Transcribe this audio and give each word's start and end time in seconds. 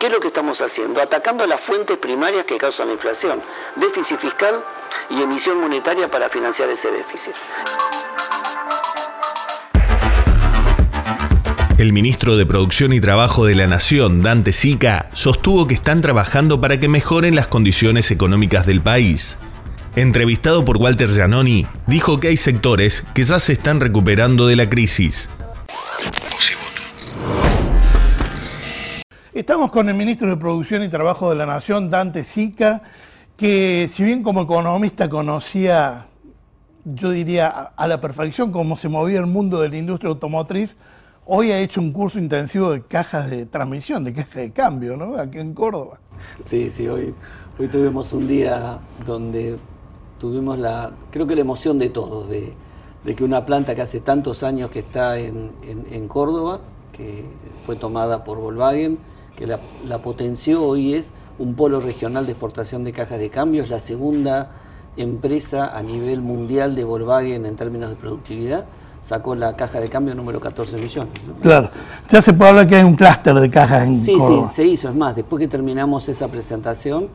¿Qué 0.00 0.06
es 0.06 0.12
lo 0.12 0.18
que 0.18 0.28
estamos 0.28 0.58
haciendo? 0.62 1.02
Atacando 1.02 1.46
las 1.46 1.60
fuentes 1.60 1.98
primarias 1.98 2.46
que 2.46 2.56
causan 2.56 2.86
la 2.88 2.94
inflación, 2.94 3.42
déficit 3.76 4.18
fiscal 4.18 4.64
y 5.10 5.20
emisión 5.20 5.60
monetaria 5.60 6.10
para 6.10 6.30
financiar 6.30 6.70
ese 6.70 6.90
déficit. 6.90 7.34
El 11.76 11.92
ministro 11.92 12.38
de 12.38 12.46
Producción 12.46 12.94
y 12.94 13.00
Trabajo 13.00 13.44
de 13.44 13.54
la 13.54 13.66
Nación, 13.66 14.22
Dante 14.22 14.52
Sica, 14.52 15.10
sostuvo 15.12 15.66
que 15.66 15.74
están 15.74 16.00
trabajando 16.00 16.62
para 16.62 16.80
que 16.80 16.88
mejoren 16.88 17.36
las 17.36 17.48
condiciones 17.48 18.10
económicas 18.10 18.64
del 18.64 18.80
país. 18.80 19.36
Entrevistado 19.96 20.64
por 20.64 20.78
Walter 20.78 21.10
Giannoni, 21.10 21.66
dijo 21.86 22.20
que 22.20 22.28
hay 22.28 22.38
sectores 22.38 23.04
que 23.14 23.24
ya 23.24 23.38
se 23.38 23.52
están 23.52 23.80
recuperando 23.80 24.46
de 24.46 24.56
la 24.56 24.70
crisis. 24.70 25.28
Estamos 29.40 29.72
con 29.72 29.88
el 29.88 29.94
ministro 29.94 30.28
de 30.28 30.36
Producción 30.36 30.82
y 30.82 30.90
Trabajo 30.90 31.30
de 31.30 31.34
la 31.34 31.46
Nación, 31.46 31.88
Dante 31.88 32.24
Sica, 32.24 32.82
que 33.38 33.88
si 33.90 34.04
bien 34.04 34.22
como 34.22 34.42
economista 34.42 35.08
conocía, 35.08 36.08
yo 36.84 37.10
diría, 37.10 37.48
a 37.48 37.88
la 37.88 38.02
perfección 38.02 38.52
cómo 38.52 38.76
se 38.76 38.90
movía 38.90 39.18
el 39.18 39.26
mundo 39.26 39.58
de 39.62 39.70
la 39.70 39.78
industria 39.78 40.10
automotriz, 40.10 40.76
Hoy 41.24 41.52
ha 41.52 41.58
hecho 41.58 41.80
un 41.80 41.90
curso 41.92 42.18
intensivo 42.18 42.70
de 42.70 42.82
cajas 42.82 43.30
de 43.30 43.46
transmisión, 43.46 44.04
de 44.04 44.12
cajas 44.12 44.34
de 44.34 44.50
cambio, 44.50 44.98
¿no? 44.98 45.16
Aquí 45.16 45.38
en 45.38 45.54
Córdoba. 45.54 46.00
Sí, 46.42 46.68
sí, 46.68 46.86
hoy, 46.86 47.14
hoy 47.58 47.68
tuvimos 47.68 48.12
un 48.12 48.28
día 48.28 48.78
donde 49.06 49.56
tuvimos 50.18 50.58
la, 50.58 50.92
creo 51.10 51.26
que 51.26 51.34
la 51.34 51.40
emoción 51.40 51.78
de 51.78 51.88
todos, 51.88 52.28
de, 52.28 52.52
que 53.16 53.24
una 53.24 53.46
planta 53.46 53.74
que 53.74 53.80
hace 53.80 54.00
tantos 54.00 54.42
años 54.42 54.70
que 54.70 54.80
está 54.80 55.18
en, 55.18 56.08
Córdoba, 56.08 56.60
que 56.92 57.24
fue 57.64 57.76
tomada 57.76 58.22
por 58.22 58.36
Volkswagen, 58.36 58.98
que 59.40 59.46
la, 59.46 59.58
la, 59.88 59.98
potenció 59.98 60.62
hoy 60.62 60.94
es 60.94 61.10
un 61.38 61.54
polo 61.54 61.80
regional 61.80 62.26
de 62.26 62.32
exportación 62.32 62.84
de 62.84 62.92
cajas 62.92 63.18
de 63.18 63.30
cambio, 63.30 63.64
es 63.64 63.70
la 63.70 63.78
segunda 63.78 64.50
empresa 64.96 65.76
a 65.76 65.82
nivel 65.82 66.20
mundial 66.20 66.74
de 66.74 66.84
Volkswagen 66.84 67.46
en 67.46 67.56
términos 67.56 67.90
de 67.90 67.96
productividad. 67.96 68.66
Sacó 69.00 69.34
la 69.34 69.56
caja 69.56 69.80
de 69.80 69.88
cambio 69.88 70.14
número 70.14 70.40
14 70.40 70.76
millones. 70.76 71.14
Claro, 71.40 71.66
ya 72.06 72.20
se 72.20 72.34
puede 72.34 72.50
hablar 72.50 72.66
que 72.66 72.76
hay 72.76 72.84
un 72.84 72.96
clúster 72.96 73.34
de 73.34 73.48
cajas 73.48 73.86
en 73.86 73.98
Sí, 73.98 74.14
sí, 74.14 74.40
se 74.52 74.64
hizo, 74.66 74.90
es 74.90 74.94
más, 74.94 75.16
después 75.16 75.40
que 75.40 75.48
terminamos 75.48 76.06
esa 76.10 76.28
presentación, 76.28 77.08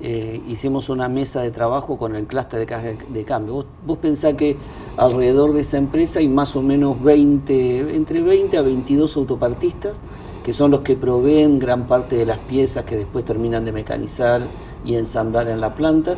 eh, 0.00 0.40
hicimos 0.48 0.88
una 0.88 1.08
mesa 1.08 1.40
de 1.42 1.52
trabajo 1.52 1.96
con 1.96 2.16
el 2.16 2.26
clúster 2.26 2.58
de 2.58 2.66
cajas 2.66 2.96
de 3.08 3.22
cambio. 3.22 3.54
Vos, 3.54 3.66
vos, 3.86 3.98
pensás 3.98 4.34
que 4.34 4.56
alrededor 4.96 5.52
de 5.52 5.60
esa 5.60 5.76
empresa 5.76 6.18
hay 6.18 6.26
más 6.26 6.56
o 6.56 6.62
menos 6.62 7.00
20, 7.04 7.94
entre 7.94 8.20
20 8.20 8.58
a 8.58 8.62
22 8.62 9.16
autopartistas, 9.16 10.00
que 10.48 10.54
son 10.54 10.70
los 10.70 10.80
que 10.80 10.96
proveen 10.96 11.58
gran 11.58 11.86
parte 11.86 12.16
de 12.16 12.24
las 12.24 12.38
piezas 12.38 12.86
que 12.86 12.96
después 12.96 13.22
terminan 13.22 13.66
de 13.66 13.72
mecanizar 13.72 14.40
y 14.82 14.94
ensamblar 14.94 15.46
en 15.48 15.60
la 15.60 15.74
planta. 15.74 16.14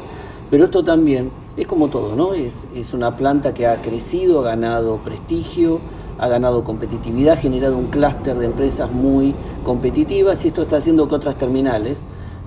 Pero 0.49 0.67
esto 0.67 0.85
también 0.85 1.33
es 1.57 1.67
como 1.67 1.89
todo, 1.89 2.15
¿no? 2.15 2.33
Es, 2.33 2.69
es 2.73 2.95
una 2.95 3.17
planta 3.17 3.53
que 3.53 3.67
ha 3.67 3.83
crecido, 3.83 4.39
ha 4.39 4.45
ganado 4.45 4.99
prestigio, 4.99 5.81
ha 6.17 6.29
ganado 6.29 6.63
competitividad, 6.63 7.39
ha 7.39 7.41
generado 7.41 7.77
un 7.77 7.89
clúster 7.89 8.39
de 8.39 8.47
empresas 8.47 8.93
muy 8.93 9.35
competitivas 9.65 10.45
y 10.45 10.49
esto 10.49 10.63
está 10.63 10.77
haciendo 10.77 11.09
que 11.09 11.17
otras 11.17 11.35
terminales 11.35 12.03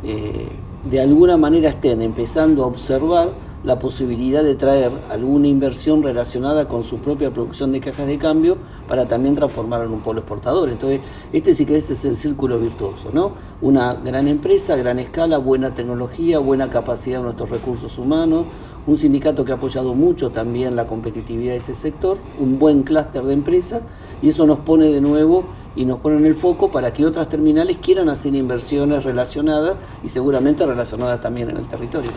eh, 0.05 0.47
de 0.89 1.01
alguna 1.01 1.35
manera 1.35 1.67
estén 1.67 2.01
empezando 2.01 2.63
a 2.63 2.67
observar 2.67 3.27
la 3.63 3.79
posibilidad 3.79 4.43
de 4.43 4.55
traer 4.55 4.91
alguna 5.09 5.47
inversión 5.47 6.03
relacionada 6.03 6.67
con 6.67 6.83
su 6.83 6.99
propia 6.99 7.31
producción 7.31 7.71
de 7.71 7.79
cajas 7.79 8.07
de 8.07 8.17
cambio 8.17 8.57
para 8.87 9.05
también 9.05 9.35
transformarlo 9.35 9.85
en 9.85 9.93
un 9.93 10.01
polo 10.01 10.19
exportador. 10.19 10.69
Entonces, 10.69 10.99
este 11.31 11.53
sí 11.53 11.65
que 11.65 11.77
es 11.77 12.05
el 12.05 12.15
círculo 12.17 12.59
virtuoso, 12.59 13.09
¿no? 13.13 13.31
Una 13.61 13.93
gran 13.93 14.27
empresa, 14.27 14.75
gran 14.75 14.99
escala, 14.99 15.37
buena 15.37 15.71
tecnología, 15.71 16.39
buena 16.39 16.69
capacidad 16.69 17.19
de 17.19 17.23
nuestros 17.23 17.49
recursos 17.49 17.97
humanos, 17.97 18.45
un 18.85 18.97
sindicato 18.97 19.45
que 19.45 19.53
ha 19.53 19.55
apoyado 19.55 19.93
mucho 19.93 20.29
también 20.29 20.75
la 20.75 20.85
competitividad 20.85 21.53
de 21.53 21.59
ese 21.59 21.73
sector, 21.73 22.17
un 22.39 22.59
buen 22.59 22.83
clúster 22.83 23.23
de 23.23 23.33
empresas, 23.33 23.81
y 24.21 24.29
eso 24.29 24.45
nos 24.45 24.59
pone 24.59 24.87
de 24.87 24.99
nuevo 24.99 25.45
y 25.75 25.85
nos 25.85 25.99
ponen 25.99 26.25
el 26.25 26.35
foco 26.35 26.69
para 26.69 26.93
que 26.93 27.05
otras 27.05 27.27
terminales 27.29 27.77
quieran 27.77 28.09
hacer 28.09 28.35
inversiones 28.35 29.03
relacionadas 29.03 29.75
y 30.03 30.09
seguramente 30.09 30.65
relacionadas 30.65 31.21
también 31.21 31.49
en 31.49 31.57
el 31.57 31.65
territorio. 31.65 32.11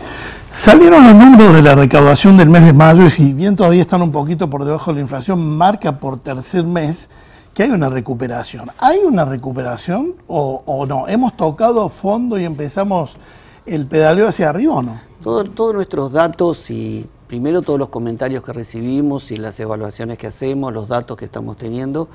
Salieron 0.51 1.03
los 1.03 1.15
números 1.15 1.53
de 1.53 1.61
la 1.61 1.75
recaudación 1.75 2.37
del 2.37 2.49
mes 2.49 2.65
de 2.65 2.73
mayo 2.73 3.05
y 3.05 3.09
si 3.09 3.33
bien 3.33 3.55
todavía 3.55 3.81
están 3.81 4.01
un 4.01 4.11
poquito 4.11 4.49
por 4.49 4.63
debajo 4.65 4.91
de 4.91 4.95
la 4.95 5.01
inflación, 5.01 5.57
marca 5.57 5.99
por 5.99 6.19
tercer 6.19 6.63
mes 6.63 7.09
que 7.53 7.63
hay 7.63 7.71
una 7.71 7.89
recuperación. 7.89 8.69
¿Hay 8.77 8.99
una 8.99 9.25
recuperación 9.25 10.13
o, 10.27 10.61
o 10.65 10.85
no? 10.85 11.07
¿Hemos 11.07 11.35
tocado 11.35 11.89
fondo 11.89 12.39
y 12.39 12.43
empezamos 12.43 13.17
el 13.65 13.87
pedaleo 13.87 14.27
hacia 14.27 14.49
arriba 14.49 14.75
o 14.75 14.83
no? 14.83 15.07
todos 15.23 15.73
nuestros 15.73 16.11
datos 16.11 16.69
y 16.69 17.05
primero 17.27 17.61
todos 17.61 17.77
los 17.77 17.89
comentarios 17.89 18.43
que 18.43 18.53
recibimos 18.53 19.31
y 19.31 19.37
las 19.37 19.59
evaluaciones 19.59 20.17
que 20.17 20.27
hacemos, 20.27 20.73
los 20.73 20.87
datos 20.87 21.17
que 21.17 21.25
estamos 21.25 21.57
teniendo, 21.57 22.07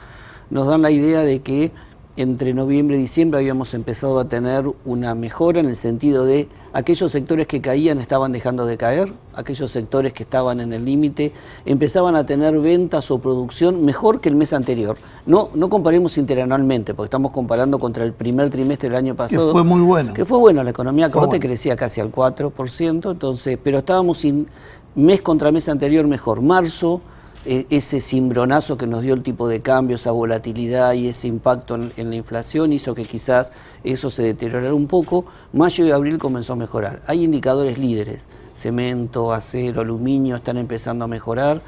nos 0.53 0.67
dan 0.67 0.83
la 0.83 0.91
idea 0.91 1.23
de 1.23 1.41
que 1.41 1.73
entre 2.15 2.53
noviembre 2.53 2.99
y 2.99 3.01
diciembre 3.01 3.41
habíamos 3.41 3.73
empezado 3.73 4.21
a 4.21 4.27
tener 4.27 4.67
una 4.85 5.15
mejora 5.15 5.61
en 5.61 5.67
el 5.67 5.77
sentido 5.77 6.27
de 6.27 6.47
aquellos 6.75 7.11
sectores 7.11 7.47
que 7.47 7.63
caían 7.63 7.99
estaban 8.01 8.33
dejando 8.33 8.67
de 8.67 8.77
caer, 8.77 9.15
aquellos 9.35 9.71
sectores 9.71 10.13
que 10.13 10.25
estaban 10.25 10.61
en 10.61 10.75
el 10.75 10.85
límite 10.85 11.33
empezaban 11.65 12.15
a 12.15 12.27
tener 12.27 12.59
ventas 12.59 13.11
o 13.11 13.19
producción 13.19 13.83
mejor 13.87 14.21
que 14.21 14.29
el 14.29 14.37
mes 14.37 14.53
anterior. 14.53 14.99
No, 15.25 15.49
no 15.55 15.71
comparemos 15.71 16.19
interanualmente, 16.19 16.93
porque 16.93 17.07
estamos 17.07 17.33
comparando 17.33 17.79
contra 17.79 18.05
el 18.05 18.13
primer 18.13 18.51
trimestre 18.51 18.91
del 18.91 18.99
año 18.99 19.15
pasado. 19.15 19.47
Que 19.47 19.53
fue 19.53 19.65
muy 19.65 19.81
bueno. 19.81 20.13
Que 20.13 20.27
fue 20.27 20.37
bueno, 20.37 20.63
la 20.63 20.71
economía 20.71 21.09
corte 21.09 21.41
crecía 21.41 21.77
casi 21.77 22.03
al 22.03 22.13
4%, 22.13 23.11
entonces, 23.11 23.59
pero 23.63 23.79
estábamos 23.79 24.19
sin 24.19 24.49
mes 24.95 25.23
contra 25.23 25.51
mes 25.51 25.67
anterior 25.71 26.07
mejor. 26.07 26.43
Marzo 26.43 27.01
ese 27.45 28.01
cimbronazo 28.01 28.77
que 28.77 28.87
nos 28.87 29.03
dio 29.03 29.15
el 29.15 29.23
tipo 29.23 29.49
de 29.49 29.61
cambio, 29.61 29.97
esa 29.97 30.13
volatilidad 30.13 30.93
y 30.93 31.09
ese 31.09 31.27
impacto 31.27 31.75
en, 31.75 32.11
la 32.11 32.17
inflación 32.17 32.73
hizo 32.73 32.95
que 32.95 33.05
quizás 33.05 33.53
eso 33.83 34.11
se 34.11 34.23
deteriorara 34.23 34.75
un 34.75 34.87
poco. 34.87 35.25
Mayo 35.53 35.85
y 35.85 35.91
abril 35.91 36.19
comenzó 36.19 36.53
a 36.53 36.57
mejorar. 36.57 37.03
Hay 37.07 37.25
indicadores 37.25 37.79
líderes, 37.79 38.29
cemento, 38.53 39.33
acero, 39.33 39.81
aluminio 39.81 40.37
están 40.37 40.57
empezando 40.57 41.05
a 41.05 41.09
mejorar. 41.09 41.61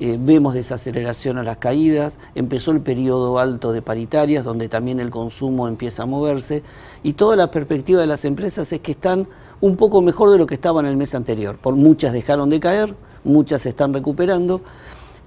Eh, 0.00 0.18
vemos 0.18 0.54
desaceleración 0.54 1.38
a 1.38 1.44
las 1.44 1.58
caídas, 1.58 2.18
empezó 2.34 2.72
el 2.72 2.80
periodo 2.80 3.38
alto 3.38 3.72
de 3.72 3.82
paritarias, 3.82 4.44
donde 4.44 4.68
también 4.68 4.98
el 4.98 5.10
consumo 5.10 5.68
empieza 5.68 6.02
a 6.02 6.06
moverse, 6.06 6.64
y 7.04 7.12
toda 7.12 7.36
la 7.36 7.52
perspectiva 7.52 8.00
de 8.00 8.08
las 8.08 8.24
empresas 8.24 8.72
es 8.72 8.80
que 8.80 8.92
están 8.92 9.28
un 9.60 9.76
poco 9.76 10.02
mejor 10.02 10.30
de 10.30 10.38
lo 10.38 10.46
que 10.46 10.54
estaban 10.54 10.86
el 10.86 10.96
mes 10.96 11.14
anterior. 11.14 11.56
Por 11.56 11.76
muchas 11.76 12.12
dejaron 12.12 12.50
de 12.50 12.58
caer, 12.58 12.96
muchas 13.22 13.62
se 13.62 13.68
están 13.68 13.94
recuperando. 13.94 14.60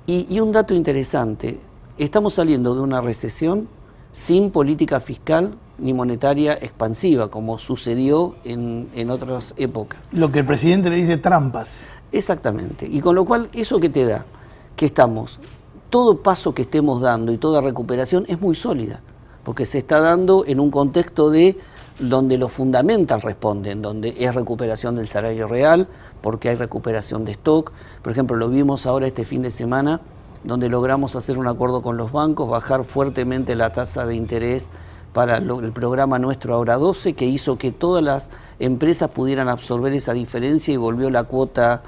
Y, 0.08 0.40
un 0.40 0.52
dato 0.52 0.76
interesante, 0.76 1.60
estamos 1.98 2.36
saliendo 2.36 2.76
de 2.76 2.82
una 2.82 3.02
recesión 3.02 3.68
sin 4.12 4.52
política 4.52 5.00
fiscal 5.00 5.56
ni 5.80 5.94
monetaria 5.94 6.54
expansiva, 6.54 7.30
como 7.30 7.58
sucedió 7.58 8.36
en, 8.44 8.88
en, 8.94 9.10
otras 9.10 9.56
épocas. 9.58 10.00
Lo 10.12 10.32
que 10.32 10.40
el 10.40 10.46
presidente 10.46 10.92
le 10.92 10.98
dice 10.98 11.18
trampas. 11.18 11.90
Exactamente. 12.12 12.88
Y 12.88 13.02
con 13.02 13.16
lo 13.16 13.26
cual, 13.26 13.50
¿eso 13.52 13.80
que 13.80 13.90
te 13.90 14.06
da? 14.06 14.26
Que 14.76 14.86
estamos, 14.86 15.40
todo 15.90 16.22
paso 16.22 16.54
que 16.54 16.62
estemos 16.62 17.02
dando 17.02 17.32
y 17.34 17.38
toda 17.38 17.60
recuperación 17.60 18.26
es 18.28 18.40
muy 18.40 18.54
sólida, 18.54 19.02
porque 19.44 19.66
se 19.66 19.80
está 19.80 20.00
dando 20.00 20.46
en 20.46 20.60
un 20.60 20.70
contexto 20.70 21.32
de 21.32 21.58
donde 22.00 22.38
los 22.38 22.52
fundamental 22.52 23.22
responden, 23.22 23.82
donde 23.82 24.16
es 24.18 24.36
recuperación 24.36 24.96
del 24.96 25.08
salario 25.08 25.48
real, 25.48 25.88
porque 26.22 26.50
hay 26.50 26.56
recuperación 26.56 27.26
de 27.26 27.34
stock. 27.34 27.72
Por 28.02 28.12
ejemplo, 28.12 28.36
lo 28.36 28.50
vimos 28.50 28.86
ahora 28.86 29.08
este 29.08 29.26
fin 29.26 29.42
de 29.42 29.52
semana, 29.52 30.02
donde 30.44 30.70
logramos 30.70 31.16
hacer 31.16 31.38
un 31.38 31.48
acuerdo 31.48 31.82
con 31.82 31.98
los 31.98 32.12
bancos, 32.12 32.50
bajar 32.50 32.84
fuertemente 32.84 33.56
la 33.56 33.72
tasa 33.72 34.06
de 34.06 34.16
interés 34.16 34.70
para 35.14 35.38
el 35.38 35.72
programa 35.72 36.20
nuestro 36.20 36.54
ahora 36.54 36.76
12, 36.76 37.14
que 37.14 37.26
hizo 37.26 37.58
que 37.58 37.72
todas 37.72 38.04
las 38.04 38.30
empresas 38.60 39.10
pudieran 39.12 39.48
absorber 39.48 39.94
esa 39.94 40.12
diferencia 40.12 40.74
y 40.74 40.78
volvió 40.78 41.10
la 41.10 41.24
cuota 41.24 41.84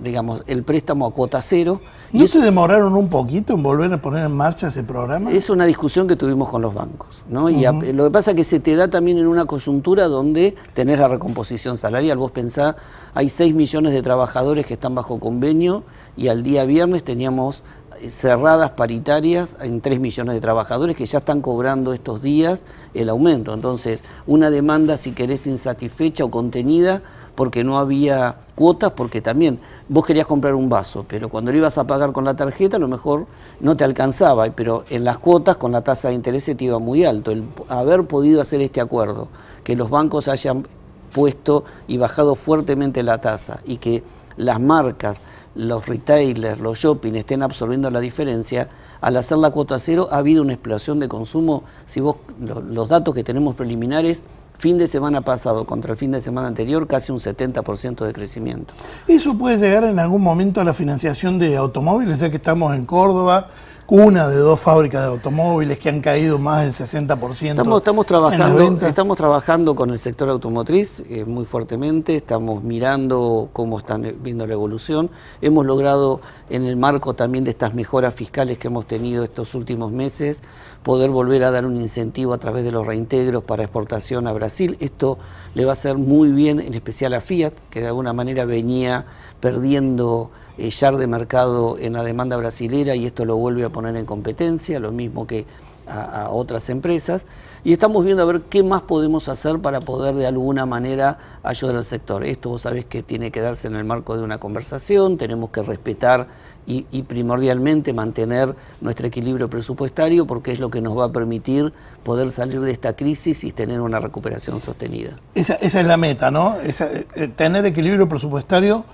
digamos, 0.00 0.42
el 0.46 0.62
préstamo 0.64 1.06
a 1.06 1.12
cuota 1.12 1.40
cero. 1.40 1.80
¿No 2.12 2.26
se 2.26 2.40
demoraron 2.40 2.94
un 2.94 3.08
poquito 3.08 3.54
en 3.54 3.62
volver 3.62 3.92
a 3.92 3.98
poner 3.98 4.26
en 4.26 4.36
marcha 4.36 4.68
ese 4.68 4.82
programa? 4.82 5.30
Es 5.30 5.48
una 5.48 5.64
discusión 5.64 6.06
que 6.06 6.16
tuvimos 6.16 6.48
con 6.50 6.60
los 6.60 6.74
bancos. 6.74 7.22
¿no? 7.28 7.48
Y 7.48 7.64
lo 7.92 8.04
que 8.04 8.10
pasa 8.10 8.32
es 8.32 8.36
que 8.36 8.44
se 8.44 8.60
te 8.60 8.74
da 8.76 8.88
también 8.88 9.18
en 9.18 9.26
una 9.26 9.46
coyuntura 9.46 10.08
donde 10.08 10.54
tenés 10.74 10.98
la 10.98 11.08
recomposición 11.08 11.76
salarial. 11.76 12.18
Vos 12.18 12.32
pensás, 12.32 12.76
hay 13.14 13.28
6 13.28 13.54
millones 13.54 13.92
de 13.92 14.02
trabajadores 14.02 14.66
que 14.66 14.74
están 14.74 14.94
bajo 14.94 15.20
convenio 15.20 15.84
y 16.16 16.28
al 16.28 16.42
día 16.42 16.64
viernes 16.64 17.04
teníamos 17.04 17.62
eh, 18.00 18.10
cerradas 18.10 18.72
paritarias 18.72 19.56
en 19.60 19.80
3 19.80 20.00
millones 20.00 20.34
de 20.34 20.40
trabajadores 20.40 20.96
que 20.96 21.06
ya 21.06 21.18
están 21.18 21.40
cobrando 21.40 21.92
estos 21.92 22.20
días 22.20 22.64
el 22.94 23.08
aumento. 23.08 23.54
Entonces, 23.54 24.02
una 24.26 24.50
demanda, 24.50 24.96
si 24.96 25.12
querés, 25.12 25.46
insatisfecha 25.46 26.24
o 26.24 26.30
contenida, 26.30 27.02
porque 27.34 27.64
no 27.64 27.78
había 27.78 28.36
cuotas, 28.54 28.92
porque 28.92 29.20
también 29.20 29.58
vos 29.88 30.04
querías 30.04 30.26
comprar 30.26 30.54
un 30.54 30.68
vaso, 30.68 31.04
pero 31.08 31.28
cuando 31.28 31.50
lo 31.50 31.58
ibas 31.58 31.78
a 31.78 31.86
pagar 31.86 32.12
con 32.12 32.24
la 32.24 32.34
tarjeta 32.34 32.76
a 32.76 32.80
lo 32.80 32.88
mejor 32.88 33.26
no 33.60 33.76
te 33.76 33.84
alcanzaba, 33.84 34.50
pero 34.50 34.84
en 34.90 35.04
las 35.04 35.18
cuotas 35.18 35.56
con 35.56 35.72
la 35.72 35.80
tasa 35.80 36.08
de 36.08 36.14
interés 36.14 36.44
te 36.44 36.64
iba 36.64 36.78
muy 36.78 37.04
alto. 37.04 37.30
El 37.30 37.44
haber 37.68 38.04
podido 38.04 38.40
hacer 38.40 38.60
este 38.60 38.80
acuerdo, 38.80 39.28
que 39.64 39.76
los 39.76 39.90
bancos 39.90 40.28
hayan 40.28 40.66
puesto 41.12 41.64
y 41.86 41.98
bajado 41.98 42.34
fuertemente 42.34 43.02
la 43.02 43.20
tasa 43.20 43.60
y 43.66 43.76
que 43.76 44.02
las 44.36 44.60
marcas, 44.60 45.20
los 45.54 45.86
retailers, 45.86 46.60
los 46.60 46.78
shopping 46.78 47.14
estén 47.14 47.42
absorbiendo 47.42 47.90
la 47.90 48.00
diferencia, 48.00 48.68
al 49.00 49.16
hacer 49.16 49.38
la 49.38 49.50
cuota 49.50 49.78
cero 49.78 50.08
ha 50.10 50.18
habido 50.18 50.42
una 50.42 50.54
explosión 50.54 51.00
de 51.00 51.08
consumo. 51.08 51.64
Si 51.86 52.00
vos 52.00 52.16
los 52.40 52.88
datos 52.88 53.14
que 53.14 53.24
tenemos 53.24 53.54
preliminares 53.54 54.24
fin 54.62 54.78
de 54.78 54.86
semana 54.86 55.22
pasado 55.22 55.64
contra 55.66 55.90
el 55.90 55.98
fin 55.98 56.12
de 56.12 56.20
semana 56.20 56.46
anterior, 56.46 56.86
casi 56.86 57.10
un 57.10 57.18
70% 57.18 58.06
de 58.06 58.12
crecimiento. 58.12 58.72
¿Eso 59.08 59.36
puede 59.36 59.58
llegar 59.58 59.82
en 59.82 59.98
algún 59.98 60.22
momento 60.22 60.60
a 60.60 60.64
la 60.64 60.72
financiación 60.72 61.40
de 61.40 61.56
automóviles? 61.56 62.20
Ya 62.20 62.30
que 62.30 62.36
estamos 62.36 62.72
en 62.76 62.86
Córdoba, 62.86 63.48
una 63.88 64.28
de 64.28 64.36
dos 64.36 64.60
fábricas 64.60 65.02
de 65.02 65.08
automóviles 65.08 65.78
que 65.78 65.88
han 65.88 66.00
caído 66.00 66.38
más 66.38 66.62
del 66.62 66.72
60%. 66.72 67.50
Estamos, 67.50 67.78
estamos, 67.78 68.06
trabajando, 68.06 68.86
estamos 68.86 69.16
trabajando 69.16 69.74
con 69.74 69.90
el 69.90 69.98
sector 69.98 70.28
automotriz 70.30 71.00
eh, 71.08 71.24
muy 71.24 71.44
fuertemente, 71.44 72.16
estamos 72.16 72.62
mirando 72.62 73.50
cómo 73.52 73.78
están 73.78 74.16
viendo 74.22 74.46
la 74.46 74.52
evolución. 74.52 75.10
Hemos 75.40 75.66
logrado, 75.66 76.20
en 76.48 76.64
el 76.64 76.76
marco 76.76 77.14
también 77.14 77.44
de 77.44 77.50
estas 77.50 77.74
mejoras 77.74 78.14
fiscales 78.14 78.58
que 78.58 78.68
hemos 78.68 78.86
tenido 78.86 79.24
estos 79.24 79.54
últimos 79.54 79.90
meses, 79.90 80.42
poder 80.82 81.10
volver 81.10 81.44
a 81.44 81.50
dar 81.50 81.66
un 81.66 81.76
incentivo 81.76 82.32
a 82.32 82.38
través 82.38 82.64
de 82.64 82.72
los 82.72 82.86
reintegros 82.86 83.44
para 83.44 83.64
exportación 83.64 84.26
a 84.26 84.32
Brasil. 84.32 84.76
Esto 84.80 85.18
le 85.54 85.64
va 85.64 85.72
a 85.72 85.74
hacer 85.74 85.96
muy 85.98 86.30
bien, 86.32 86.60
en 86.60 86.74
especial 86.74 87.14
a 87.14 87.20
Fiat, 87.20 87.52
que 87.70 87.80
de 87.80 87.88
alguna 87.88 88.12
manera 88.12 88.44
venía 88.44 89.06
perdiendo 89.40 90.30
eh, 90.58 90.70
de 90.70 91.06
mercado 91.06 91.76
en 91.78 91.94
la 91.94 92.04
demanda 92.04 92.36
brasilera 92.36 92.94
y 92.94 93.06
esto 93.06 93.24
lo 93.24 93.36
vuelve 93.36 93.64
a 93.64 93.70
poner 93.70 93.96
en 93.96 94.06
competencia, 94.06 94.80
lo 94.80 94.92
mismo 94.92 95.26
que 95.26 95.46
a, 95.86 96.28
otras 96.30 96.68
empresas. 96.70 97.26
Y 97.64 97.72
estamos 97.72 98.04
viendo 98.04 98.22
a 98.22 98.26
ver 98.26 98.42
qué 98.42 98.62
más 98.62 98.82
podemos 98.82 99.28
hacer 99.28 99.60
para 99.60 99.80
poder 99.80 100.14
de 100.14 100.26
alguna 100.26 100.66
manera 100.66 101.18
ayudar 101.42 101.76
al 101.76 101.84
sector. 101.84 102.24
Esto 102.24 102.50
vos 102.50 102.62
sabés 102.62 102.84
que 102.84 103.02
tiene 103.02 103.30
que 103.30 103.40
darse 103.40 103.68
en 103.68 103.76
el 103.76 103.84
marco 103.84 104.16
de 104.16 104.22
una 104.22 104.38
conversación, 104.38 105.16
tenemos 105.16 105.50
que 105.50 105.62
respetar 105.62 106.26
y, 106.64 107.02
primordialmente 107.02 107.92
mantener 107.92 108.54
nuestro 108.80 109.08
equilibrio 109.08 109.50
presupuestario 109.50 110.26
porque 110.26 110.52
es 110.52 110.60
lo 110.60 110.70
que 110.70 110.80
nos 110.80 110.96
va 110.96 111.06
a 111.06 111.12
permitir 111.12 111.72
poder 112.04 112.30
salir 112.30 112.60
de 112.60 112.70
esta 112.70 112.94
crisis 112.94 113.42
y 113.42 113.50
tener 113.50 113.80
una 113.80 113.98
recuperación 113.98 114.60
sostenida. 114.60 115.10
Esa, 115.34 115.54
es 115.54 115.74
la 115.84 115.96
meta, 115.96 116.30
¿no? 116.30 116.56
Eh, 116.62 117.28
tener 117.34 117.66
equilibrio 117.66 118.08
presupuestario 118.08 118.84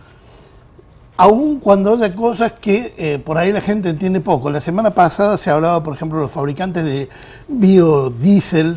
aún 1.18 1.58
cuando 1.58 1.94
haya 1.94 2.14
cosas 2.14 2.52
que 2.52 2.94
eh, 2.96 3.18
por 3.18 3.36
ahí 3.38 3.52
la 3.52 3.60
gente 3.60 3.90
entiende 3.90 4.20
poco. 4.20 4.50
La 4.50 4.60
semana 4.60 4.92
pasada 4.92 5.36
se 5.36 5.50
hablaba, 5.50 5.82
por 5.82 5.94
ejemplo, 5.94 6.20
los 6.20 6.30
fabricantes 6.30 6.84
de 6.84 7.08
biodiesel 7.48 8.76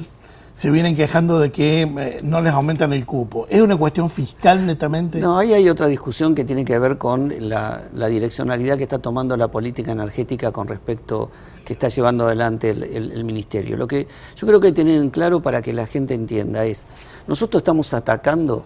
se 0.56 0.70
vienen 0.70 0.96
quejando 0.96 1.40
de 1.40 1.52
que 1.52 1.84
eh, 1.84 2.20
no 2.24 2.42
les 2.42 2.52
aumentan 2.52 2.94
el 2.94 3.06
cupo. 3.06 3.46
¿Es 3.48 3.62
una 3.62 3.78
cuestión 3.78 4.10
fiscal 4.10 4.66
netamente? 4.66 5.20
No, 5.20 5.38
ahí 5.38 5.54
hay 5.54 5.70
otra 5.70 5.86
discusión 5.86 6.34
que 6.34 6.44
tiene 6.44 6.66
que 6.66 6.78
ver 6.80 6.98
con 6.98 7.32
la, 7.48 7.84
direccionalidad 8.10 8.76
que 8.76 8.84
está 8.84 8.98
tomando 8.98 9.38
la 9.38 9.48
política 9.48 9.92
energética 9.92 10.52
con 10.52 10.68
respecto 10.68 11.30
que 11.64 11.74
está 11.74 11.90
llevando 11.90 12.26
adelante 12.26 12.72
el, 12.72 12.84
el 12.84 13.24
Ministerio. 13.24 13.78
Lo 13.78 13.86
que 13.86 14.08
yo 14.36 14.48
creo 14.48 14.60
que 14.60 14.68
hay 14.68 14.74
que 14.74 14.82
tener 14.82 15.00
en 15.00 15.12
claro 15.12 15.44
para 15.44 15.62
que 15.62 15.74
la 15.74 15.86
gente 15.86 16.16
entienda 16.16 16.66
es, 16.66 16.88
nosotros 17.28 17.62
estamos 17.62 17.94
atacando 17.94 18.66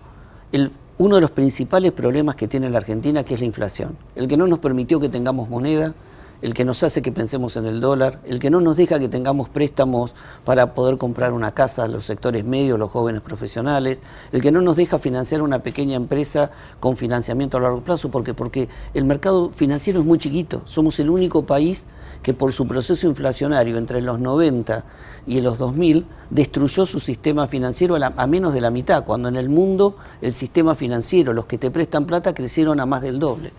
el, 0.53 0.71
uno 0.97 1.15
de 1.15 1.21
los 1.21 1.31
principales 1.31 1.91
problemas 1.91 2.35
que 2.35 2.47
tiene 2.47 2.69
la 2.69 2.77
Argentina, 2.77 3.23
que 3.23 3.33
es 3.33 3.39
la 3.39 3.45
inflación. 3.45 3.97
El 4.15 4.27
que 4.27 4.37
no 4.37 4.47
nos 4.47 4.59
permitió 4.59 4.99
que 4.99 5.09
tengamos 5.09 5.49
moneda, 5.49 5.93
el 6.41 6.53
que 6.53 6.65
nos 6.65 6.83
hace 6.83 7.01
que 7.01 7.11
pensemos 7.11 7.57
en 7.57 7.65
el 7.65 7.81
dólar, 7.81 8.19
el 8.25 8.39
que 8.39 8.49
no 8.49 8.61
nos 8.61 8.77
deja 8.77 8.99
que 8.99 9.09
tengamos 9.09 9.49
préstamos 9.49 10.15
para 10.43 10.73
poder 10.73 10.97
comprar 10.97 11.33
una 11.33 11.53
casa 11.53 11.83
a 11.83 11.87
los 11.87 12.05
sectores 12.05 12.45
medios, 12.45 12.77
los 12.77 12.91
jóvenes 12.91 13.21
profesionales, 13.21 14.03
el 14.31 14.41
que 14.41 14.51
no 14.51 14.61
nos 14.61 14.75
deja 14.75 14.99
financiar 14.99 15.41
una 15.41 15.59
pequeña 15.59 15.95
empresa 15.95 16.51
con 16.79 16.97
financiamiento 16.97 17.57
a 17.57 17.61
largo 17.61 17.81
plazo, 17.81 18.09
porque 18.09 18.33
porque 18.33 18.69
el 18.93 19.05
mercado 19.05 19.49
financiero 19.49 19.99
es 19.99 20.05
muy 20.05 20.17
chiquito. 20.17 20.61
Somos 20.65 20.99
el 20.99 21.09
único 21.09 21.45
país 21.45 21.87
que 22.21 22.33
por 22.33 22.53
su 22.53 22.67
proceso 22.67 23.07
inflacionario 23.07 23.77
entre 23.77 24.01
los 24.01 24.19
90 24.19 24.83
y 25.27 25.41
los 25.41 25.57
2000 25.57 26.05
destruyó 26.29 26.85
su 26.85 26.99
sistema 26.99 27.47
financiero 27.47 27.95
a, 27.95 28.27
menos 28.27 28.53
de 28.53 28.61
la 28.61 28.71
mitad, 28.71 29.03
cuando 29.03 29.29
en 29.29 29.35
el 29.35 29.49
mundo 29.49 29.97
el 30.21 30.33
sistema 30.33 30.75
financiero, 30.75 31.33
los 31.33 31.45
que 31.45 31.57
te 31.57 31.71
prestan 31.71 32.05
plata, 32.05 32.33
crecieron 32.33 32.79
a 32.79 32.85
más 32.85 33.01
del 33.01 33.19
doble. 33.19 33.51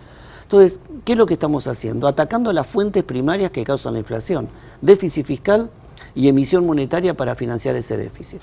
Entonces, 0.46 0.78
¿qué 1.04 1.14
es 1.14 1.18
lo 1.18 1.26
que 1.26 1.34
estamos 1.34 1.66
haciendo? 1.66 2.06
Atacando 2.06 2.52
las 2.52 2.68
fuentes 2.68 3.02
primarias 3.02 3.50
que 3.50 3.64
causan 3.64 3.94
la 3.94 3.98
inflación, 3.98 4.48
déficit 4.80 5.26
fiscal 5.26 5.70
y 6.14 6.28
emisión 6.28 6.64
monetaria 6.64 7.14
para 7.14 7.34
financiar 7.34 7.74
ese 7.74 7.96
déficit. 7.96 8.40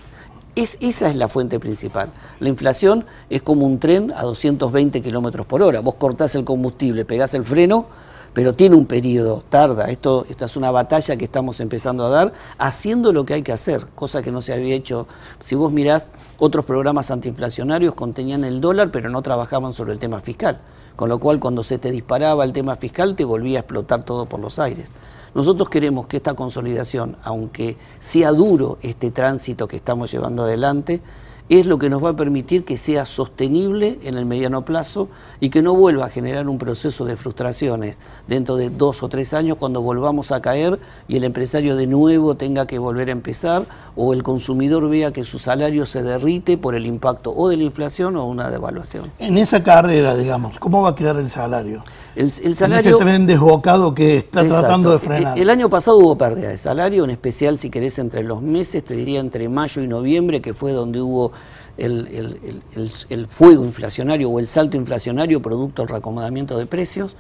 Es, 0.54 0.78
esa 0.82 1.10
es 1.10 1.16
la 1.16 1.30
fuente 1.30 1.62
principal. 1.62 2.10
La 2.42 2.50
inflación 2.50 3.06
es 3.30 3.42
como 3.42 3.66
un 3.66 3.80
tren 3.80 4.12
a 4.12 4.24
220 4.24 5.02
kilómetros 5.02 5.46
por 5.46 5.64
hora. 5.64 5.80
Vos 5.80 5.96
cortás 5.96 6.36
el 6.36 6.44
combustible, 6.44 7.06
pegás 7.06 7.34
el 7.36 7.46
freno 7.46 7.86
pero 8.34 8.54
tiene 8.54 8.76
un 8.76 8.86
periodo, 8.86 9.44
tarda. 9.50 9.90
Esto, 9.90 10.26
esta 10.30 10.46
es 10.46 10.58
una 10.58 10.72
batalla 10.72 11.16
que 11.16 11.26
estamos 11.26 11.60
empezando 11.60 12.06
a 12.06 12.10
dar, 12.10 12.34
haciendo 12.58 13.14
lo 13.14 13.26
que 13.26 13.36
hay 13.36 13.44
que 13.44 13.52
hacer, 13.52 13.86
cosa 13.96 14.22
que 14.22 14.32
no 14.32 14.42
se 14.42 14.54
había 14.54 14.76
hecho. 14.76 15.08
Si 15.40 15.56
vos 15.56 15.72
mirás, 15.72 16.08
otros 16.40 16.66
programas 16.66 17.12
antiinflacionarios 17.12 17.94
contenían 17.94 18.44
el 18.44 18.60
dólar, 18.60 18.90
pero 18.92 19.10
no 19.10 19.22
trabajaban 19.22 19.72
sobre 19.72 19.94
el 19.94 20.00
tema 20.00 20.20
fiscal. 20.20 20.60
Con 20.96 21.10
lo 21.10 21.20
cual, 21.20 21.40
cuando 21.40 21.64
se 21.64 21.80
te 21.80 21.92
disparaba 21.92 22.44
el 22.44 22.54
tema 22.54 22.76
fiscal, 22.76 23.16
te 23.16 23.26
volvía 23.26 23.60
a 23.60 23.62
explotar 23.62 24.04
todo 24.04 24.26
por 24.26 24.40
los 24.40 24.60
aires. 24.60 24.92
Nosotros 25.34 25.70
queremos 25.70 26.06
que 26.06 26.18
esta 26.18 26.36
consolidación, 26.36 27.18
aunque 27.24 27.78
sea 28.00 28.32
duro 28.32 28.78
este 28.82 29.10
tránsito 29.10 29.68
que 29.68 29.78
estamos 29.78 30.12
llevando 30.12 30.44
adelante, 30.44 31.02
es 31.50 31.66
lo 31.66 31.78
que 31.78 31.90
nos 31.90 32.04
va 32.04 32.10
a 32.10 32.16
permitir 32.16 32.64
que 32.64 32.78
sea 32.78 33.06
sostenible 33.06 34.00
en 34.04 34.18
el 34.18 34.26
mediano 34.26 34.64
plazo 34.64 35.10
y 35.40 35.50
que 35.50 35.62
no 35.62 35.74
vuelva 35.74 36.06
a 36.06 36.10
generar 36.10 36.48
un 36.48 36.58
proceso 36.58 37.06
de 37.06 37.18
frustraciones 37.18 38.00
dentro 38.28 38.56
de 38.56 38.70
dos 38.70 39.04
o 39.04 39.10
tres 39.10 39.34
años 39.34 39.58
cuando 39.58 39.82
volvamos 39.82 40.32
a 40.32 40.42
caer 40.42 40.80
y 41.08 41.18
el 41.18 41.24
empresario 41.26 41.76
de 41.76 41.88
nuevo 41.88 42.36
tenga 42.36 42.66
que 42.66 42.80
volver 42.80 43.10
a 43.10 43.12
empezar 43.12 43.66
o 43.96 44.14
el 44.14 44.24
consumidor 44.24 44.90
vea 44.90 45.12
que 45.12 45.26
su 45.26 45.38
salario 45.38 45.86
se 45.86 46.02
derrite 46.02 46.58
por 46.58 46.76
el 46.76 46.86
impacto 46.86 47.34
o 47.36 47.50
de 47.50 47.58
la 47.58 47.64
inflación 47.64 48.16
o 48.16 48.26
una 48.26 48.50
devaluación. 48.50 49.12
En 49.20 49.38
esa 49.38 49.62
carrera, 49.64 50.16
digamos, 50.16 50.60
¿cómo 50.60 50.82
va 50.82 50.90
a 50.90 50.96
quedar 50.96 51.18
el 51.18 51.30
salario? 51.30 51.84
El, 52.16 52.32
salario 52.32 52.90
en 52.90 52.96
ese 52.96 53.04
tren 53.04 53.28
desbocado 53.28 53.96
que 53.96 54.18
está 54.18 54.46
tratando 54.48 54.92
de 54.92 55.00
frenar. 55.00 55.36
El, 55.36 55.44
el 55.44 55.50
año 55.50 55.70
pasado 55.70 55.98
hubo 55.98 56.18
pérdida 56.18 56.50
de 56.50 56.58
salario, 56.58 57.04
en 57.04 57.10
especial 57.10 57.58
si 57.58 57.70
querés 57.70 57.98
entre 58.00 58.24
los 58.24 58.42
meses, 58.42 58.84
te 58.84 58.94
diría 58.94 59.20
entre 59.20 59.50
mayo 59.50 59.82
y 59.82 59.88
noviembre, 59.88 60.42
que 60.42 60.54
fue 60.54 60.74
donde 60.74 61.02
hubo 61.02 61.32
el, 61.78 63.28
fuego 63.30 63.66
inflacionario 63.66 64.30
o 64.30 64.40
el 64.40 64.48
salto 64.48 64.78
inflacionario 64.78 65.42
producto 65.42 65.82
del 65.82 65.90
reacomodamiento 65.90 66.58
de 66.58 66.66
precios. 66.66 67.16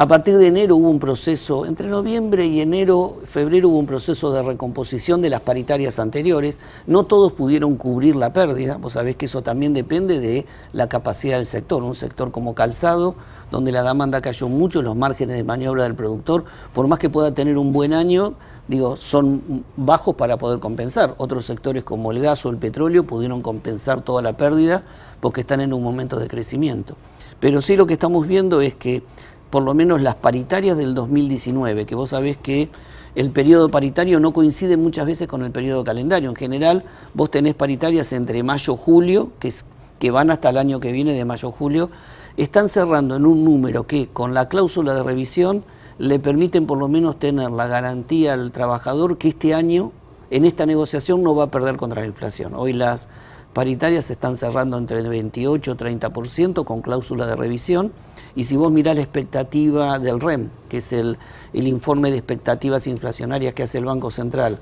A 0.00 0.06
partir 0.06 0.38
de 0.38 0.46
enero 0.46 0.76
hubo 0.76 0.90
un 0.90 1.00
proceso, 1.00 1.66
entre 1.66 1.88
noviembre 1.88 2.46
y 2.46 2.60
enero, 2.60 3.16
febrero 3.24 3.68
hubo 3.68 3.80
un 3.80 3.86
proceso 3.86 4.30
de 4.30 4.42
recomposición 4.42 5.20
de 5.20 5.28
las 5.28 5.40
paritarias 5.40 5.98
anteriores. 5.98 6.60
No 6.86 7.06
todos 7.06 7.32
pudieron 7.32 7.74
cubrir 7.74 8.14
la 8.14 8.32
pérdida, 8.32 8.76
vos 8.76 8.92
sabés 8.92 9.16
que 9.16 9.26
eso 9.26 9.42
también 9.42 9.72
depende 9.72 10.20
de 10.20 10.46
la 10.72 10.88
capacidad 10.88 11.38
del 11.38 11.46
sector. 11.46 11.82
Un 11.82 11.96
sector 11.96 12.30
como 12.30 12.54
calzado, 12.54 13.16
donde 13.50 13.72
la 13.72 13.82
demanda 13.82 14.20
cayó 14.20 14.48
mucho, 14.48 14.82
los 14.82 14.94
márgenes 14.94 15.36
de 15.36 15.42
maniobra 15.42 15.82
del 15.82 15.96
productor, 15.96 16.44
por 16.72 16.86
más 16.86 17.00
que 17.00 17.10
pueda 17.10 17.34
tener 17.34 17.58
un 17.58 17.72
buen 17.72 17.92
año, 17.92 18.34
digo, 18.68 18.96
son 18.96 19.64
bajos 19.76 20.14
para 20.14 20.36
poder 20.36 20.60
compensar. 20.60 21.16
Otros 21.18 21.44
sectores 21.44 21.82
como 21.82 22.12
el 22.12 22.20
gas 22.20 22.46
o 22.46 22.50
el 22.50 22.58
petróleo 22.58 23.02
pudieron 23.02 23.42
compensar 23.42 24.02
toda 24.02 24.22
la 24.22 24.36
pérdida 24.36 24.84
porque 25.18 25.40
están 25.40 25.60
en 25.60 25.72
un 25.72 25.82
momento 25.82 26.20
de 26.20 26.28
crecimiento. 26.28 26.94
Pero 27.40 27.60
sí 27.60 27.76
lo 27.76 27.86
que 27.86 27.94
estamos 27.94 28.28
viendo 28.28 28.60
es 28.60 28.74
que 28.74 29.02
por 29.50 29.62
lo 29.62 29.74
menos 29.74 30.02
las 30.02 30.14
paritarias 30.14 30.76
del 30.76 30.94
2019, 30.94 31.86
que 31.86 31.94
vos 31.94 32.10
sabés 32.10 32.36
que 32.36 32.68
el 33.14 33.30
periodo 33.30 33.68
paritario 33.68 34.20
no 34.20 34.32
coincide 34.32 34.76
muchas 34.76 35.06
veces 35.06 35.26
con 35.26 35.42
el 35.42 35.50
periodo 35.50 35.82
calendario. 35.84 36.30
En 36.30 36.36
general, 36.36 36.84
vos 37.14 37.30
tenés 37.30 37.54
paritarias 37.54 38.12
entre 38.12 38.42
mayo-julio, 38.42 39.30
que, 39.40 39.52
que 39.98 40.10
van 40.10 40.30
hasta 40.30 40.50
el 40.50 40.58
año 40.58 40.80
que 40.80 40.92
viene 40.92 41.12
de 41.12 41.24
mayo-julio, 41.24 41.90
están 42.36 42.68
cerrando 42.68 43.16
en 43.16 43.26
un 43.26 43.44
número 43.44 43.86
que 43.86 44.08
con 44.08 44.34
la 44.34 44.48
cláusula 44.48 44.94
de 44.94 45.02
revisión 45.02 45.64
le 45.98 46.20
permiten 46.20 46.66
por 46.66 46.78
lo 46.78 46.86
menos 46.86 47.18
tener 47.18 47.50
la 47.50 47.66
garantía 47.66 48.34
al 48.34 48.52
trabajador 48.52 49.18
que 49.18 49.28
este 49.28 49.54
año 49.54 49.90
en 50.30 50.44
esta 50.44 50.66
negociación 50.66 51.22
no 51.22 51.34
va 51.34 51.44
a 51.44 51.50
perder 51.50 51.76
contra 51.76 52.02
la 52.02 52.06
inflación. 52.06 52.54
Hoy 52.54 52.72
las 52.72 53.08
paritarias 53.52 54.06
se 54.06 54.14
están 54.14 54.36
cerrando 54.36 54.78
entre 54.78 54.98
el 54.98 55.08
28 55.08 55.72
y 55.72 55.74
30% 55.74 56.64
con 56.64 56.82
cláusula 56.82 57.26
de 57.26 57.36
revisión. 57.36 57.92
Y 58.34 58.44
si 58.44 58.56
vos 58.56 58.70
mirás 58.70 58.96
la 58.96 59.02
expectativa 59.02 59.98
del 59.98 60.20
REM, 60.20 60.50
que 60.68 60.78
es 60.78 60.92
el, 60.92 61.18
el 61.52 61.66
informe 61.66 62.10
de 62.10 62.18
expectativas 62.18 62.86
inflacionarias 62.86 63.54
que 63.54 63.64
hace 63.64 63.78
el 63.78 63.84
Banco 63.84 64.10
Central, 64.10 64.60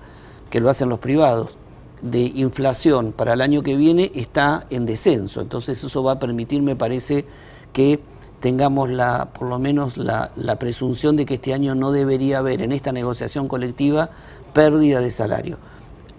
que 0.50 0.60
lo 0.60 0.70
hacen 0.70 0.88
los 0.88 0.98
privados, 0.98 1.58
de 2.02 2.20
inflación 2.20 3.12
para 3.12 3.32
el 3.32 3.40
año 3.40 3.62
que 3.62 3.76
viene 3.76 4.12
está 4.14 4.66
en 4.70 4.86
descenso. 4.86 5.40
Entonces 5.40 5.82
eso 5.82 6.02
va 6.02 6.12
a 6.12 6.18
permitir, 6.18 6.62
me 6.62 6.76
parece, 6.76 7.24
que 7.72 8.00
tengamos 8.40 8.90
la, 8.90 9.26
por 9.32 9.48
lo 9.48 9.58
menos 9.58 9.96
la, 9.96 10.30
presunción 10.58 11.16
de 11.16 11.26
que 11.26 11.34
este 11.34 11.54
año 11.54 11.74
no 11.74 11.92
debería 11.92 12.38
haber 12.38 12.62
en 12.62 12.72
esta 12.72 12.92
negociación 12.92 13.48
colectiva 13.48 14.10
pérdida 14.52 15.00
de 15.00 15.10
salario. 15.10 15.58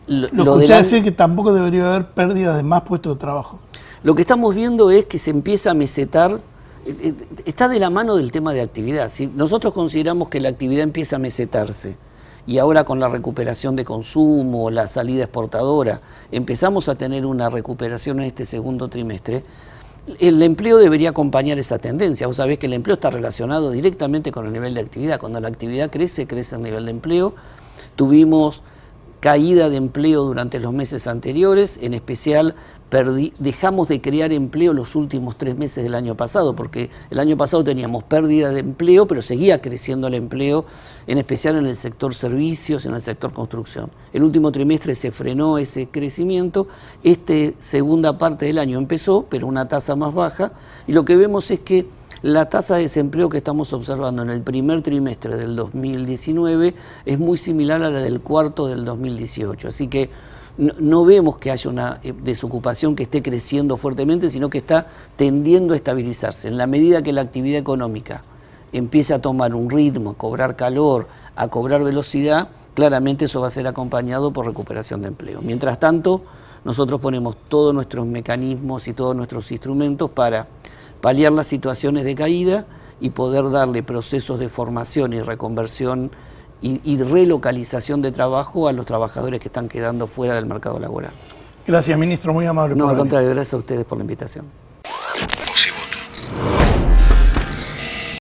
Lo, 0.07 0.29
lo 0.31 0.57
decir 0.57 1.03
que 1.03 1.11
tampoco 1.11 1.53
debería 1.53 1.87
haber 1.89 2.11
pérdida 2.11 2.55
de 2.55 2.63
más 2.63 2.81
puestos 2.81 3.15
de 3.15 3.19
trabajo. 3.19 3.59
Lo 4.03 4.15
que 4.15 4.21
estamos 4.21 4.55
viendo 4.55 4.89
es 4.89 5.05
que 5.05 5.17
se 5.17 5.31
empieza 5.31 5.71
a 5.71 5.73
mesetar, 5.73 6.39
eh, 6.85 6.95
eh, 7.01 7.13
está 7.45 7.67
de 7.67 7.79
la 7.79 7.89
mano 7.89 8.15
del 8.15 8.31
tema 8.31 8.53
de 8.53 8.61
actividad. 8.61 9.09
Si 9.09 9.27
nosotros 9.27 9.73
consideramos 9.73 10.29
que 10.29 10.39
la 10.39 10.49
actividad 10.49 10.83
empieza 10.83 11.17
a 11.17 11.19
mesetarse, 11.19 11.97
y 12.45 12.59
ahora 12.59 12.85
con 12.85 13.01
la 13.01 13.09
recuperación 13.09 13.75
de 13.75 13.83
consumo, 13.83 14.71
la 14.71 14.87
salida 14.87 15.23
exportadora, 15.23 15.99
empezamos 16.31 16.87
a 16.87 16.95
tener 16.95 17.25
una 17.25 17.49
recuperación 17.49 18.19
en 18.19 18.27
este 18.27 18.45
segundo 18.45 18.87
trimestre, 18.87 19.43
el 20.19 20.41
empleo 20.41 20.77
debería 20.77 21.09
acompañar 21.09 21.59
esa 21.59 21.77
tendencia. 21.77 22.27
Vos 22.27 22.37
sabés 22.37 22.57
que 22.57 22.67
el 22.67 22.73
empleo 22.73 22.93
está 22.93 23.09
relacionado 23.09 23.71
directamente 23.71 24.31
con 24.31 24.45
el 24.45 24.53
nivel 24.53 24.73
de 24.73 24.79
actividad. 24.79 25.19
Cuando 25.19 25.41
la 25.41 25.49
actividad 25.49 25.89
crece, 25.89 26.27
crece 26.27 26.55
el 26.55 26.61
nivel 26.61 26.85
de 26.85 26.91
empleo. 26.91 27.33
Tuvimos 27.97 28.63
caída 29.27 29.69
de 29.69 29.75
empleo 29.75 30.23
durante 30.23 30.57
los 30.57 30.71
meses 30.71 31.05
anteriores, 31.05 31.79
en 31.81 31.93
especial 31.93 32.55
dejamos 33.39 33.89
de 33.89 33.99
crear 33.99 34.31
empleo 34.31 34.71
los 34.71 34.95
últimos 34.95 35.37
tres 35.37 35.57
meses 35.57 35.83
del 35.83 35.95
año 35.95 36.15
pasado, 36.15 36.55
porque 36.55 36.89
el 37.11 37.19
año 37.19 37.35
pasado 37.35 37.61
teníamos 37.61 38.05
pérdida 38.05 38.51
de 38.51 38.61
empleo, 38.61 39.05
pero 39.05 39.21
seguía 39.21 39.61
creciendo 39.61 40.07
el 40.07 40.13
empleo, 40.13 40.63
en 41.07 41.17
especial 41.17 41.57
en 41.57 41.65
el 41.65 41.75
sector 41.75 42.15
servicios, 42.15 42.85
en 42.85 42.93
el 42.93 43.01
sector 43.01 43.33
construcción. 43.33 43.91
El 44.13 44.23
último 44.23 44.49
trimestre 44.53 44.95
se 44.95 45.11
frenó 45.11 45.57
ese 45.57 45.89
crecimiento, 45.89 46.69
esta 47.03 47.33
segunda 47.59 48.17
parte 48.17 48.45
del 48.45 48.59
año 48.59 48.77
empezó, 48.77 49.25
pero 49.29 49.45
una 49.45 49.67
tasa 49.67 49.97
más 49.97 50.13
baja, 50.13 50.53
y 50.87 50.93
lo 50.93 51.03
que 51.03 51.17
vemos 51.17 51.51
es 51.51 51.59
que 51.59 51.85
la 52.21 52.49
tasa 52.49 52.75
de 52.75 52.83
desempleo 52.83 53.29
que 53.29 53.37
estamos 53.37 53.73
observando 53.73 54.21
en 54.23 54.29
el 54.29 54.41
primer 54.41 54.81
trimestre 54.81 55.35
del 55.35 55.55
2019 55.55 56.73
es 57.05 57.19
muy 57.19 57.37
similar 57.37 57.83
a 57.83 57.89
la 57.89 57.99
del 57.99 58.21
cuarto 58.21 58.67
del 58.67 58.85
2018, 58.85 59.67
así 59.67 59.87
que 59.87 60.09
no, 60.57 61.05
vemos 61.05 61.37
que 61.37 61.51
haya 61.51 61.69
una 61.69 61.99
eh, 62.01 62.13
desocupación 62.23 62.95
que 62.95 63.03
esté 63.03 63.21
creciendo 63.21 63.77
fuertemente, 63.77 64.31
sino 64.31 64.49
que 64.49 64.57
está 64.57 64.87
tendiendo 65.15 65.73
a 65.73 65.77
estabilizarse. 65.77 66.47
En 66.47 66.57
la 66.57 66.65
medida 66.65 67.03
que 67.03 67.13
la 67.13 67.21
actividad 67.21 67.59
económica 67.59 68.23
empiece 68.71 69.13
a 69.13 69.21
tomar 69.21 69.53
un 69.53 69.69
ritmo, 69.69 70.11
a 70.11 70.13
cobrar 70.15 70.55
calor, 70.55 71.07
a 71.35 71.47
cobrar 71.47 71.83
velocidad, 71.83 72.49
claramente 72.73 73.25
eso 73.25 73.41
va 73.41 73.47
a 73.47 73.51
ser 73.51 73.67
acompañado 73.67 74.31
por 74.31 74.47
recuperación 74.47 75.03
de 75.03 75.09
empleo. 75.09 75.41
Mientras 75.43 75.79
tanto, 75.79 76.23
nosotros 76.65 76.99
ponemos 76.99 77.35
todos 77.47 77.73
nuestros 77.73 78.07
mecanismos 78.07 78.87
y 78.87 78.93
todos 78.93 79.15
nuestros 79.15 79.51
instrumentos 79.51 80.09
para 80.09 80.47
paliar 81.01 81.31
las 81.31 81.47
situaciones 81.47 82.03
de 82.03 82.15
caída 82.15 82.65
y 82.99 83.11
poder 83.11 83.49
darle 83.51 83.83
procesos 83.83 84.39
de 84.39 84.49
formación 84.49 85.13
y 85.13 85.21
reconversión 85.21 86.11
y, 86.59 86.97
relocalización 86.97 88.01
de 88.01 88.11
trabajo 88.11 88.67
a 88.67 88.71
los 88.71 88.85
trabajadores 88.85 89.39
que 89.39 89.47
están 89.47 89.69
quedando 89.69 90.07
fuera 90.07 90.33
del 90.33 90.47
mercado 90.47 90.79
laboral. 90.79 91.11
Gracias, 91.67 91.97
ministro, 91.99 92.33
muy 92.33 92.45
amable. 92.45 92.75
No, 92.75 92.89
al 92.89 92.97
contrario, 92.97 93.29
gracias 93.29 93.53
a 93.53 93.57
ustedes 93.57 93.85
por 93.85 93.97
la 93.97 94.03
invitación. 94.03 94.45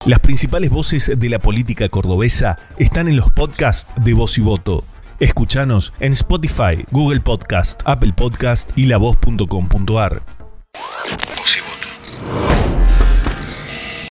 Las 0.04 0.20
principales 0.20 0.70
voces 0.70 1.12
de 1.16 1.28
la 1.28 1.38
política 1.38 1.88
cordobesa 1.88 2.58
están 2.76 3.08
en 3.08 3.16
los 3.16 3.30
podcasts 3.30 3.92
de 4.04 4.14
Voz 4.14 4.38
y 4.38 4.40
Voto. 4.40 4.84
Escuchanos 5.18 5.92
en 5.98 6.12
Spotify, 6.12 6.84
Google 6.90 7.20
Podcast, 7.20 7.80
Apple 7.84 8.12
Podcast 8.14 8.76
y 8.76 8.86
lavoz.com.ar. 8.86 10.22
Voz 11.36 11.56
y 11.56 11.60
Voto. 11.60 12.55